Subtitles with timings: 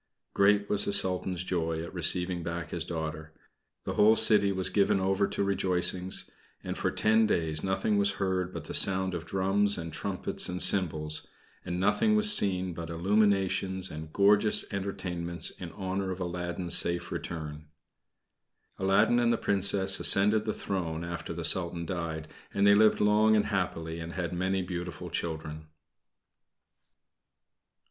[0.33, 3.33] Great was the Sultan's joy at receiving back his daughter.
[3.83, 6.27] The whole city was given over to rejoicings,
[6.63, 10.59] and for ten days nothing was heard but the sound of drums and trumpets and
[10.59, 11.27] cymbals,
[11.63, 17.67] and nothing was seen but illuminations and gorgeous entertainments in honor of Aladdin's safe return.
[18.79, 23.35] Aladdin and the Princess ascended the throne after the Sultan died and they lived long
[23.35, 25.67] and happily and had many beautiful children.